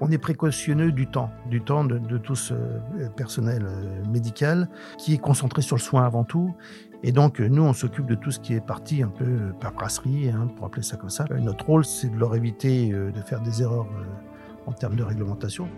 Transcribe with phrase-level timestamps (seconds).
[0.00, 2.54] On est précautionneux du temps, du temps de, tout ce
[3.16, 3.66] personnel
[4.10, 4.68] médical
[4.98, 6.54] qui est concentré sur le soin avant tout.
[7.02, 10.28] Et donc, nous, on s'occupe de tout ce qui est parti un peu par brasserie,
[10.28, 11.24] hein, pour appeler ça comme ça.
[11.40, 13.86] Notre rôle, c'est de leur éviter de faire des erreurs
[14.66, 15.68] en termes de réglementation.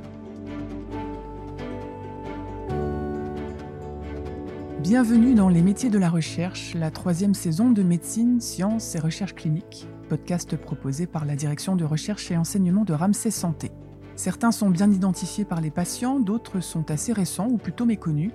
[4.81, 9.35] Bienvenue dans Les métiers de la recherche, la troisième saison de médecine, sciences et recherche
[9.35, 13.71] clinique, podcast proposé par la direction de recherche et enseignement de Ramsey Santé.
[14.19, 18.33] Certains sont bien identifiés par les patients, d'autres sont assez récents ou plutôt méconnus.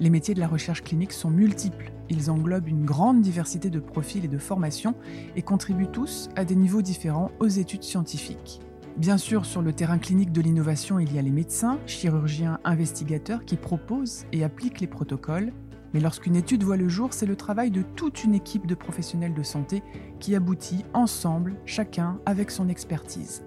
[0.00, 4.24] Les métiers de la recherche clinique sont multiples, ils englobent une grande diversité de profils
[4.24, 4.94] et de formations
[5.36, 8.62] et contribuent tous à des niveaux différents aux études scientifiques.
[8.96, 13.44] Bien sûr, sur le terrain clinique de l'innovation, il y a les médecins, chirurgiens, investigateurs
[13.44, 15.52] qui proposent et appliquent les protocoles,
[15.92, 19.34] mais lorsqu'une étude voit le jour, c'est le travail de toute une équipe de professionnels
[19.34, 19.82] de santé
[20.18, 23.42] qui aboutit ensemble, chacun avec son expertise.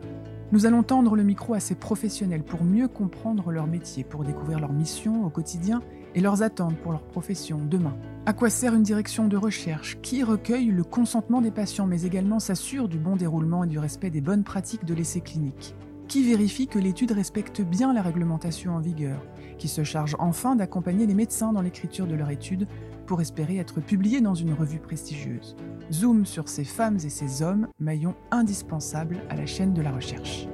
[0.53, 4.59] Nous allons tendre le micro à ces professionnels pour mieux comprendre leur métier, pour découvrir
[4.59, 5.81] leur mission au quotidien
[6.13, 7.97] et leurs attentes pour leur profession demain.
[8.27, 12.39] À quoi sert une direction de recherche Qui recueille le consentement des patients mais également
[12.39, 15.73] s'assure du bon déroulement et du respect des bonnes pratiques de l'essai clinique?
[16.07, 19.25] Qui vérifie que l'étude respecte bien la réglementation en vigueur
[19.57, 22.67] qui se charge enfin d'accompagner les médecins dans l'écriture de leur étude
[23.05, 25.55] pour espérer être publiés dans une revue prestigieuse.
[25.91, 30.47] Zoom sur ces femmes et ces hommes, maillons indispensables à la chaîne de la recherche.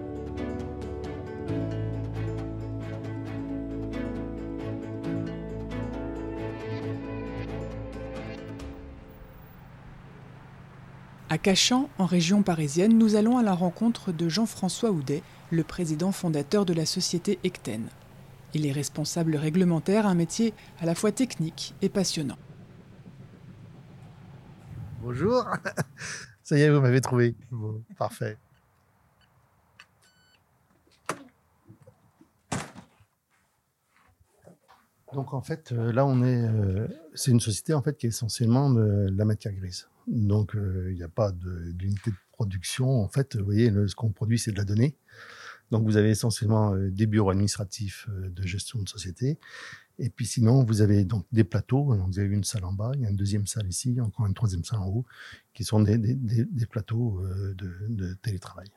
[11.32, 16.12] À Cachan, en région parisienne, nous allons à la rencontre de Jean-François Houdet, le président
[16.12, 17.90] fondateur de la société Ecten.
[18.54, 22.38] Il est responsable réglementaire, un métier à la fois technique et passionnant.
[25.02, 25.46] Bonjour,
[26.44, 27.36] ça y est, vous m'avez trouvé.
[27.98, 28.38] parfait.
[35.14, 38.10] Donc en fait, euh, là on est, euh, c'est une société en fait qui est
[38.10, 39.88] essentiellement de la matière grise.
[40.08, 43.02] Donc euh, il n'y a pas d'unité de, production.
[43.04, 44.96] En fait, vous voyez, ce qu'on produit c'est de la donnée.
[45.72, 49.38] Donc vous avez essentiellement euh, des bureaux administratifs euh, de gestion de société.
[50.00, 51.84] Et puis sinon, vous avez donc des plateaux.
[51.84, 54.34] vous avez une salle en bas, il y a une deuxième salle ici, encore une
[54.34, 55.06] troisième salle en haut,
[55.54, 55.98] qui sont des,
[56.70, 58.70] plateaux euh, de, de, télétravail.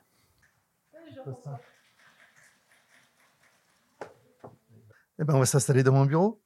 [5.19, 6.41] Eh ben, on va s'installer dans mon bureau.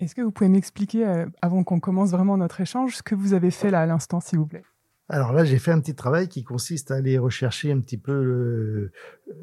[0.00, 3.52] Est-ce que vous pouvez m'expliquer, avant qu'on commence vraiment notre échange, ce que vous avez
[3.52, 4.64] fait là à l'instant, s'il vous plaît?
[5.08, 8.12] Alors là, j'ai fait un petit travail qui consiste à aller rechercher un petit peu
[8.12, 8.92] euh,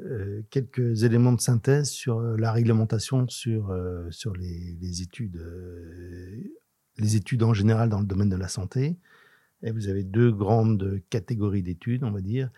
[0.06, 3.72] euh, quelques éléments de synthèse sur euh, la réglementation, sur,
[4.10, 5.40] sur les, études,
[6.98, 8.98] les études en général dans le domaine de la santé.
[9.62, 12.50] Et vous avez deux grandes catégories d'études, on va dire.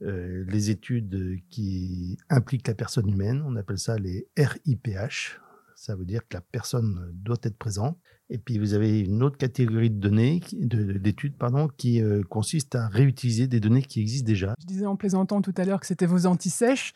[0.00, 5.40] les études qui impliquent la personne humaine, on appelle ça les RIPH,
[5.74, 7.98] ça veut dire que la personne doit être présente.
[8.28, 12.88] Et puis vous avez une autre catégorie de données, d'études, pardon, qui euh, consiste à
[12.88, 14.54] réutiliser des données qui existent déjà.
[14.60, 16.92] Je disais en plaisantant tout à l'heure que c'était vos antisèches.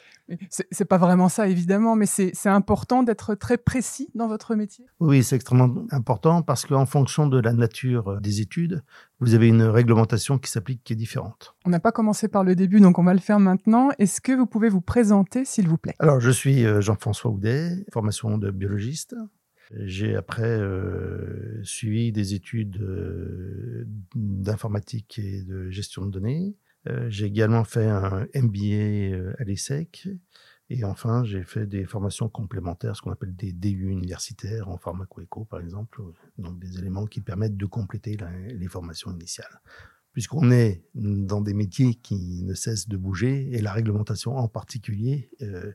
[0.49, 4.87] C'est pas vraiment ça, évidemment, mais c'est important d'être très précis dans votre métier.
[4.99, 8.83] Oui, c'est extrêmement important parce qu'en fonction de la nature euh, des études,
[9.21, 11.55] vous avez une réglementation qui s'applique qui est différente.
[11.65, 13.91] On n'a pas commencé par le début, donc on va le faire maintenant.
[13.99, 15.95] Est-ce que vous pouvez vous présenter, s'il vous plaît?
[15.99, 19.15] Alors, je suis euh, Jean-François Houdet, formation de biologiste.
[19.73, 26.57] J'ai après euh, suivi des études euh, d'informatique et de gestion de données.
[26.89, 30.09] Euh, j'ai également fait un MBA à l'ESSEC.
[30.73, 35.45] Et enfin, j'ai fait des formations complémentaires, ce qu'on appelle des DU universitaires en pharmacoéco,
[35.45, 36.01] par exemple,
[36.39, 38.17] donc des éléments qui permettent de compléter
[38.49, 39.61] les formations initiales
[40.13, 45.31] puisqu'on est dans des métiers qui ne cessent de bouger, et la réglementation en particulier
[45.43, 45.73] euh,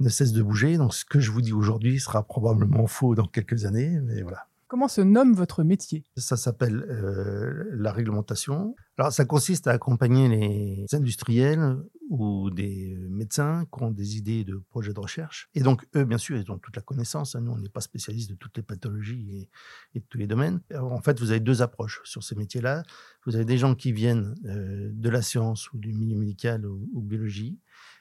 [0.00, 0.76] ne cesse de bouger.
[0.76, 4.48] Donc ce que je vous dis aujourd'hui sera probablement faux dans quelques années, mais voilà.
[4.68, 6.04] Comment se nomme votre métier?
[6.18, 8.74] Ça s'appelle euh, la réglementation.
[8.98, 11.78] Alors, ça consiste à accompagner les industriels
[12.10, 15.48] ou des médecins qui ont des idées de projets de recherche.
[15.54, 17.34] Et donc, eux, bien sûr, ils ont toute la connaissance.
[17.34, 19.48] Nous, on n'est pas spécialistes de toutes les pathologies
[19.94, 20.60] et, de tous les domaines.
[20.74, 22.82] en fait, vous avez deux approches sur ces métiers-là.
[23.24, 26.90] Vous avez des gens qui viennent euh, de la science ou du milieu médical ou,
[26.92, 27.58] ou biologie.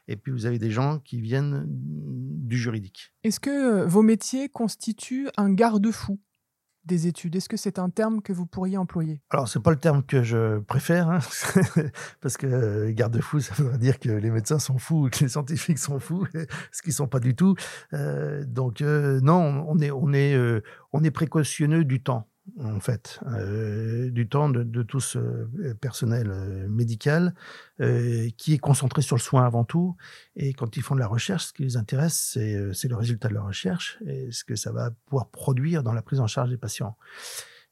[0.10, 3.14] Et puis, vous avez des gens qui viennent du juridique.
[3.24, 6.20] Est-ce que euh, vos métiers constituent un garde-fou?
[6.88, 7.36] Des études?
[7.36, 9.22] Est-ce que c'est un terme que vous pourriez employer?
[9.30, 11.20] Alors, ce n'est pas le terme que je préfère, hein,
[12.22, 15.30] parce que euh, garde-fou, ça veut dire que les médecins sont fous ou que les
[15.30, 16.26] scientifiques sont fous,
[16.72, 17.56] ce qu'ils ne sont pas du tout.
[17.94, 20.36] Euh, donc, euh, non, on est, on, est,
[20.94, 22.28] on est précautionneux du temps.
[22.60, 25.20] En fait, euh, du temps de, tout ce
[25.82, 27.34] personnel médical
[27.80, 29.96] qui est concentré sur le soin avant tout.
[30.36, 32.38] Et quand ils font de la recherche, ce qui les intéresse,
[32.74, 36.02] c'est le résultat de la recherche et ce que ça va pouvoir produire dans la
[36.02, 36.98] prise en charge des patients.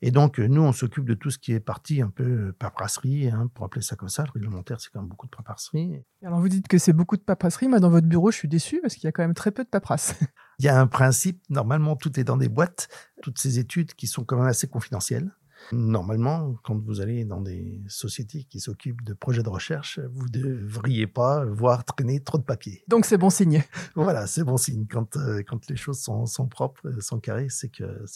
[0.02, 3.50] Et donc, nous, on s'occupe de tout ce qui est partie un peu paperasserie, hein,
[3.54, 4.24] pour appeler ça comme ça.
[4.24, 6.04] Le réglementaire, c'est quand même beaucoup de paperasserie.
[6.24, 7.70] Alors, vous dites que c'est beaucoup de paperasserie.
[7.70, 9.64] mais dans votre bureau, je suis déçu parce qu'il y a quand même très peu
[9.64, 10.16] de paperasse.
[10.60, 11.42] Il y a un principe.
[11.50, 12.88] Normalement, tout est dans des boîtes.
[13.22, 15.32] Toutes ces études qui sont quand même assez confidentielles.
[15.72, 20.30] Normalement, quand vous allez dans des sociétés qui s'occupent de projets de recherche, vous ne
[20.30, 22.84] devriez pas voir traîner trop de papier.
[22.88, 23.64] Donc c'est bon signe.
[23.96, 24.86] Voilà, c'est bon signe.
[24.90, 27.72] Quand, euh, quand les choses sont, sont propres, sont carrées, c'est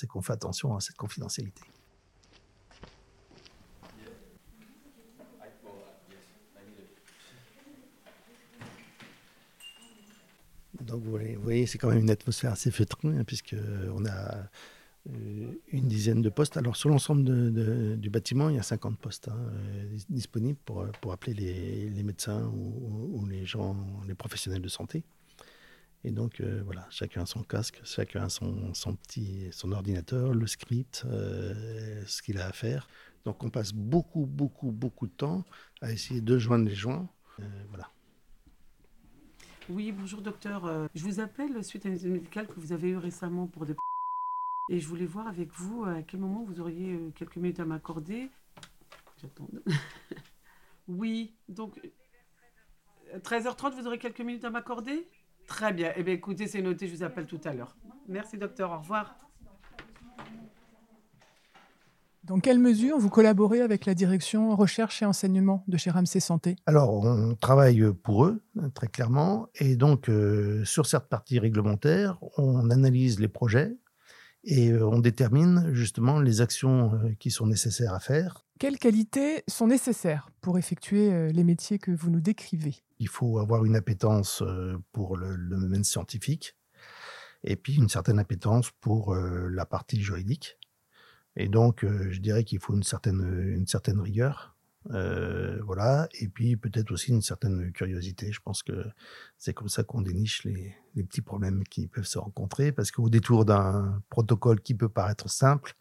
[0.08, 1.62] qu'on fait attention à cette confidentialité.
[10.82, 14.44] Donc vous voyez, c'est quand même une atmosphère assez feutrée, hein, puisqu'on a euh,
[15.06, 16.58] une dizaine de postes.
[16.58, 17.24] Alors, sur l'ensemble
[17.98, 21.34] du bâtiment, il y a 50 postes hein, euh, disponibles pour, pour appeler
[21.90, 23.76] les, médecins ou, les gens,
[24.08, 25.04] les professionnels de santé.
[26.04, 30.34] Et donc, euh, voilà, chacun a son casque, chacun a son, son petit, son ordinateur,
[30.34, 32.88] le script, ce qu'il a à faire.
[33.26, 35.44] Donc, on passe beaucoup, beaucoup, beaucoup de temps
[35.82, 37.10] à essayer de joindre les joints.
[37.70, 37.90] voilà.
[39.70, 40.90] Oui, bonjour docteur.
[40.96, 43.76] Je vous appelle suite à une médicale que vous avez eue récemment pour des
[44.70, 47.66] et je voulais voir avec vous à quel moment vous auriez euh, quelques minutes à
[47.66, 48.30] m'accorder.
[49.20, 49.50] J'attends.
[50.88, 51.80] oui, donc
[53.16, 55.10] 13h30, euh, vous aurez quelques minutes à m'accorder?
[55.48, 55.92] Très bien.
[55.96, 57.76] Eh bien, écoutez, c'est noté, je vous appelle tout à l'heure.
[58.08, 58.72] Merci, docteur.
[58.72, 59.18] Au revoir.
[62.24, 66.58] Dans quelle mesure vous collaborez avec la direction recherche et enseignement de chez Ramsey Santé?
[66.68, 68.44] Alors, on travaille pour eux,
[68.76, 69.48] très clairement.
[69.56, 73.76] Et donc, euh, sur cette partie réglementaire, on analyse les projets,
[74.44, 78.46] et euh, on détermine justement les actions euh, qui sont nécessaires à faire.
[78.60, 82.76] Quelles qualités sont nécessaires pour effectuer euh, les métiers que vous nous décrivez?
[83.00, 84.44] Il faut avoir une appétence
[84.92, 86.58] pour le, domaine scientifique
[87.44, 90.58] et puis une certaine appétence pour la partie juridique.
[91.38, 93.22] Et donc, je dirais qu'il faut une certaine,
[93.56, 94.58] une certaine rigueur
[94.92, 98.32] euh, voilà, et puis peut-être aussi une certaine curiosité.
[98.32, 98.86] Je pense que
[99.38, 103.10] c'est comme ça qu'on déniche les, les, petits problèmes qui peuvent se rencontrer, parce qu'au
[103.10, 105.76] détour d'un protocole qui peut paraître simple,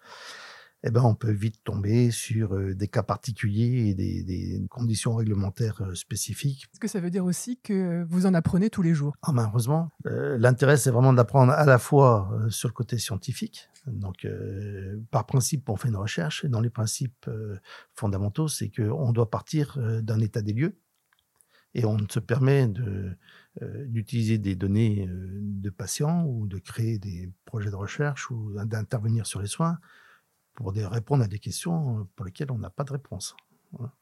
[0.84, 5.82] eh ben, on peut vite tomber sur des cas particuliers et des, des conditions réglementaires
[5.94, 6.66] spécifiques.
[6.72, 9.16] Est-ce que ça veut dire aussi que vous en apprenez tous les jours?
[9.22, 9.90] Ah Heureusement.
[10.06, 13.68] Euh, l'intérêt, c'est vraiment d'apprendre à la fois sur le côté scientifique.
[13.86, 14.26] Donc,
[15.10, 16.44] par principe, on fait une recherche.
[16.44, 17.28] Et dans les principes
[17.94, 20.78] fondamentaux, c'est qu'on doit partir d'un état des lieux.
[21.74, 23.16] Et on se permet de,
[23.86, 29.40] d'utiliser des données de patients ou de créer des projets de recherche ou d'intervenir sur
[29.40, 29.78] les soins
[30.58, 33.36] pour répondre à des questions euh, pour lesquelles on n'a pas de réponse.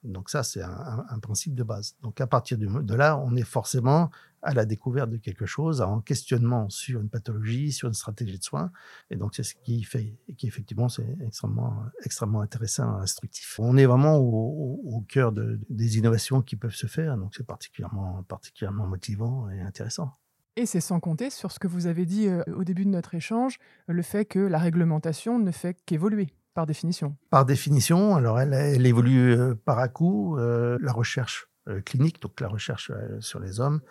[0.04, 1.96] Donc ça, c'est un, principe de base.
[2.00, 4.10] Donc à partir de, là, on est forcément
[4.40, 8.44] à la découverte de quelque chose, en questionnement sur une pathologie, sur une stratégie de
[8.44, 8.70] soins.
[9.10, 13.58] Et donc c'est ce qui fait, et qui effectivement, c'est extrêmement, extrêmement intéressant, instructif.
[13.58, 18.22] On est vraiment au, cœur de, des innovations qui peuvent se faire, donc c'est particulièrement,
[18.22, 20.12] particulièrement motivant et intéressant.
[20.54, 23.14] Et c'est sans compter sur ce que vous avez dit euh, au début de notre
[23.14, 23.58] échange,
[23.88, 26.32] le fait que la réglementation ne fait qu'évoluer.
[26.56, 27.18] Par définition.
[27.28, 30.38] Par définition, alors elle, évolue euh, par à coup.
[30.38, 33.82] Euh, la recherche euh, clinique, donc la recherche sur les hommes,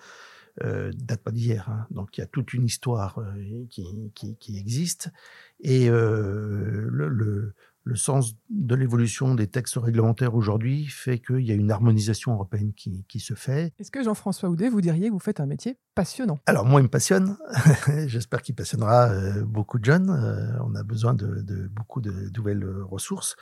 [0.59, 1.69] date pas d'hier.
[1.69, 1.85] Hein.
[1.91, 3.23] Donc il y a toute une histoire
[3.69, 5.11] qui, existe.
[5.59, 7.53] Et le
[7.93, 13.05] sens de l'évolution des textes réglementaires aujourd'hui fait qu'il y a une harmonisation européenne qui,
[13.07, 13.73] qui se fait.
[13.77, 16.39] Est-ce que Jean-François Houdet, vous diriez que vous faites un métier passionnant?
[16.47, 17.37] Alors moi, il me passionne.
[18.07, 20.09] J'espère qu'il passionnera euh, beaucoup de jeunes.
[20.09, 23.35] Euh, on a besoin de, de beaucoup de nouvelles ressources.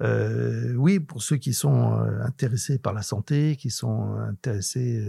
[0.00, 5.04] Euh, oui, pour ceux qui sont intéressés par la santé, qui sont intéressés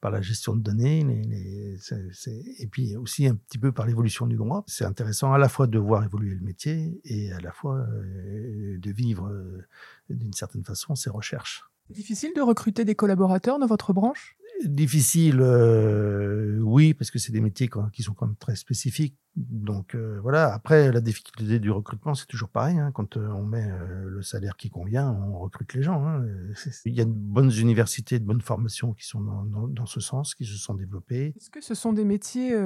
[0.00, 1.78] par la gestion de données, les, les,
[2.58, 5.66] et puis aussi un petit peu par l'évolution du droit, c'est intéressant à la fois
[5.66, 7.86] de voir évoluer le métier et à la fois
[8.24, 9.66] de vivre euh,
[10.10, 11.64] d'une certaine façon ces recherches.
[11.90, 14.36] Difficile de recruter des collaborateurs dans votre branche?
[14.62, 19.16] Difficile, euh, oui, parce que c'est des métiers qui sont quand même très spécifiques.
[19.36, 22.78] Donc euh, voilà, après, la difficulté du recrutement, c'est toujours pareil.
[22.78, 22.92] Hein.
[22.92, 23.68] Quand euh, on met
[24.04, 26.06] le salaire qui convient, on recrute les gens.
[26.06, 26.24] Hein.
[26.84, 30.36] Il y a de bonnes universités, de bonnes formations qui sont dans, dans, ce sens,
[30.36, 31.34] qui se sont développées.
[31.36, 32.56] Est-ce que ce sont des métiers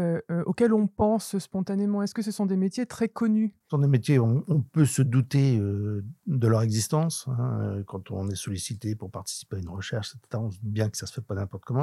[0.44, 2.02] auxquels on pense spontanément?
[2.02, 3.54] Est-ce que ce sont des métiers très connus?
[3.64, 7.26] Ce sont des métiers, on, on peut se douter de leur existence.
[7.28, 7.82] Hein.
[7.86, 11.06] Quand on est sollicité pour participer à une recherche, on se dit bien que ça
[11.06, 11.77] se fait pas n'importe comment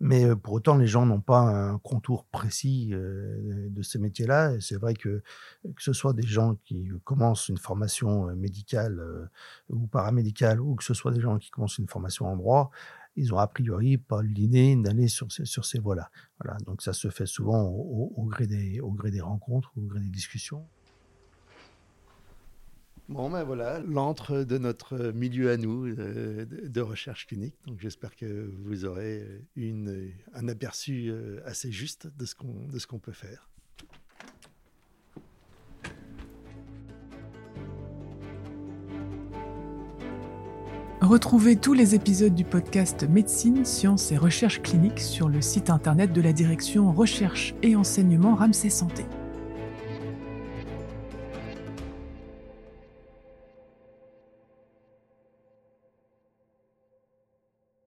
[0.00, 4.60] Mais euh, pour autant, les gens n'ont pas un contour précis euh, de ces métiers-là.
[4.60, 5.22] C'est vrai que
[5.74, 9.02] que ce soit des gens qui commencent une formation euh, médicale
[9.68, 12.70] ou paramédicale, ou que ce soit des gens qui commencent une formation en droit,
[13.16, 16.10] ils ont a priori pas l'idée d'aller sur ces, sur ces voies-là.
[16.40, 16.56] Voilà.
[16.66, 20.10] Donc ça se fait souvent au, gré des, au gré des rencontres, au gré des
[20.10, 20.64] discussions.
[23.08, 27.54] Bon, ben voilà, l'antre de notre milieu à nous euh, de recherche clinique.
[27.66, 29.26] Donc j'espère que vous aurez
[30.34, 32.34] un aperçu euh, assez juste de ce
[32.86, 33.48] qu'on peut faire.
[41.00, 46.12] Retrouvez tous les épisodes du podcast Médecine, Sciences et Recherche clinique sur le site internet
[46.12, 49.06] de la direction Recherche et Enseignement Ramsey Santé.